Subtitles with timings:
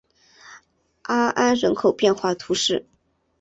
[1.03, 2.87] 阿安人口变化图示